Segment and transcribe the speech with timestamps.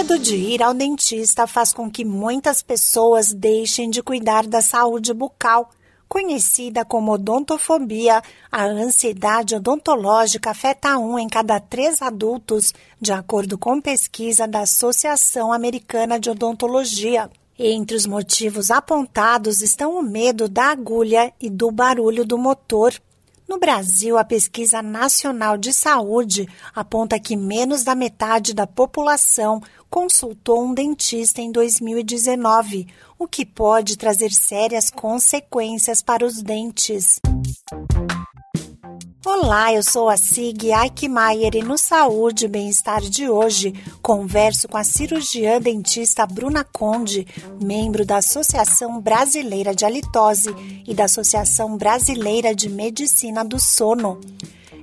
[0.00, 5.12] medo de ir ao dentista faz com que muitas pessoas deixem de cuidar da saúde
[5.12, 5.68] bucal.
[6.08, 13.78] Conhecida como odontofobia, a ansiedade odontológica afeta um em cada três adultos, de acordo com
[13.78, 17.30] pesquisa da Associação Americana de Odontologia.
[17.58, 22.94] Entre os motivos apontados estão o medo da agulha e do barulho do motor.
[23.50, 30.62] No Brasil, a Pesquisa Nacional de Saúde aponta que menos da metade da população consultou
[30.64, 32.86] um dentista em 2019,
[33.18, 37.18] o que pode trazer sérias consequências para os dentes.
[39.22, 44.78] Olá, eu sou a Sig Eichmeier e no Saúde e Bem-Estar de hoje converso com
[44.78, 47.26] a cirurgiã dentista Bruna Conde,
[47.60, 50.54] membro da Associação Brasileira de Halitose
[50.88, 54.18] e da Associação Brasileira de Medicina do Sono.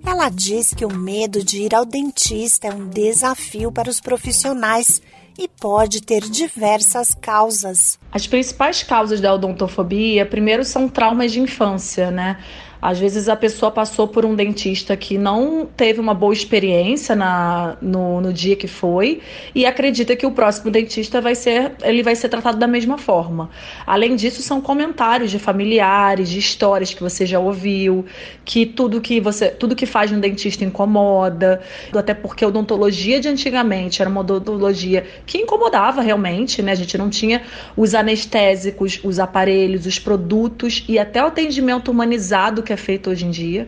[0.05, 5.02] Ela diz que o medo de ir ao dentista é um desafio para os profissionais
[5.35, 7.99] e pode ter diversas causas.
[8.12, 12.38] As principais causas da odontofobia, primeiro, são traumas de infância, né?
[12.81, 17.75] Às vezes a pessoa passou por um dentista que não teve uma boa experiência na,
[17.81, 19.21] no, no dia que foi
[19.53, 23.49] e acredita que o próximo dentista vai ser, ele vai ser tratado da mesma forma.
[23.85, 28.05] Além disso, são comentários de familiares, de histórias que você já ouviu,
[28.45, 31.61] que tudo que você, tudo que faz no dentista incomoda,
[31.93, 36.71] até porque a odontologia de antigamente era uma odontologia que incomodava realmente, né?
[36.73, 37.41] A gente não tinha
[37.75, 43.26] os anestésicos, os aparelhos, os produtos e até o atendimento humanizado que é feito hoje
[43.26, 43.68] em dia.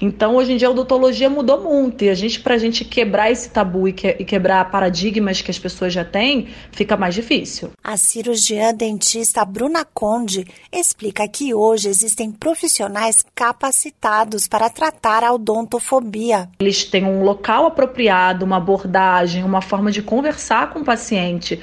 [0.00, 2.04] Então, hoje em dia, a odontologia mudou muito.
[2.04, 5.58] E a gente, pra gente quebrar esse tabu e, que, e quebrar paradigmas que as
[5.58, 7.70] pessoas já têm, fica mais difícil.
[7.82, 16.48] A cirurgiã dentista Bruna Conde explica que hoje existem profissionais capacitados para tratar a odontofobia.
[16.58, 21.60] Eles têm um local apropriado, uma abordagem, uma forma de conversar com o paciente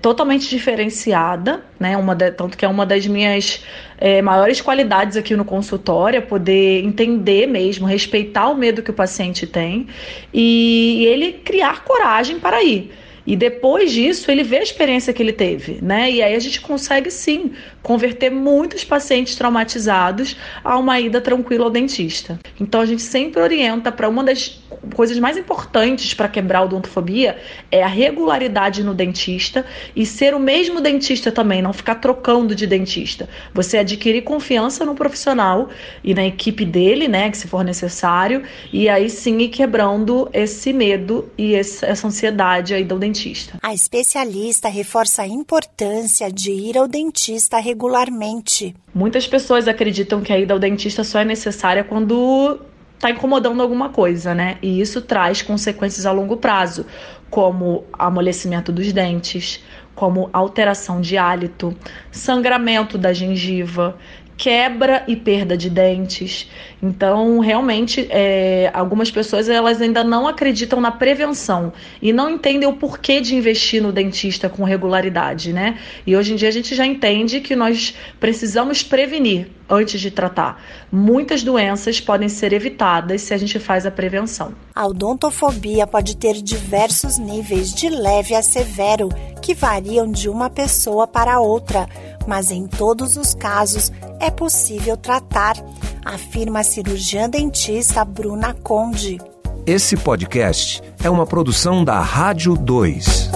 [0.00, 1.96] totalmente diferenciada, né?
[1.96, 3.64] Uma de, tanto que é uma das minhas
[3.98, 9.46] é, maiores qualidades aqui no consultório, poder entender mesmo, respeitar o medo que o paciente
[9.46, 9.86] tem
[10.32, 12.90] e ele criar coragem para ir.
[13.26, 16.10] E depois disso, ele vê a experiência que ele teve, né?
[16.10, 21.70] E aí a gente consegue sim converter muitos pacientes traumatizados a uma ida tranquila ao
[21.70, 22.38] dentista.
[22.60, 24.60] Então a gente sempre orienta para uma das
[24.94, 27.38] coisas mais importantes para quebrar a odontofobia
[27.70, 29.64] é a regularidade no dentista
[29.94, 33.28] e ser o mesmo dentista também, não ficar trocando de dentista.
[33.52, 35.68] Você adquirir confiança no profissional
[36.02, 38.42] e na equipe dele, né, que se for necessário,
[38.72, 43.58] e aí sim ir quebrando esse medo e essa ansiedade aí do dentista.
[43.62, 48.74] A especialista reforça a importância de ir ao dentista regularmente.
[48.94, 52.60] Muitas pessoas acreditam que a ida ao dentista só é necessária quando
[52.94, 54.58] está incomodando alguma coisa, né?
[54.62, 56.86] E isso traz consequências a longo prazo,
[57.30, 59.62] como amolecimento dos dentes,
[59.94, 61.76] como alteração de hálito,
[62.10, 63.98] sangramento da gengiva,
[64.40, 66.48] quebra e perda de dentes.
[66.82, 72.72] Então, realmente, é, algumas pessoas elas ainda não acreditam na prevenção e não entendem o
[72.72, 75.78] porquê de investir no dentista com regularidade, né?
[76.06, 80.62] E hoje em dia a gente já entende que nós precisamos prevenir antes de tratar.
[80.90, 84.54] Muitas doenças podem ser evitadas se a gente faz a prevenção.
[84.74, 91.06] A odontofobia pode ter diversos níveis, de leve a severo, que variam de uma pessoa
[91.06, 91.88] para outra
[92.26, 95.56] mas em todos os casos é possível tratar,
[96.04, 99.18] afirma a cirurgiã dentista Bruna Conde.
[99.66, 103.30] Esse podcast é uma produção da Rádio 2.